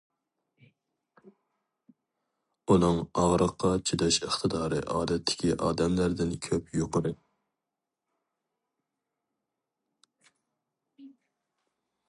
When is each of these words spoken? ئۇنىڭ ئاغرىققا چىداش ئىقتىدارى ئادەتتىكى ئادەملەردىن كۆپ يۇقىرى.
ئۇنىڭ 2.71 3.01
ئاغرىققا 3.23 3.71
چىداش 3.89 4.17
ئىقتىدارى 4.27 4.79
ئادەتتىكى 4.95 5.53
ئادەملەردىن 5.67 6.33
كۆپ 6.47 6.75
يۇقىرى. 6.79 7.15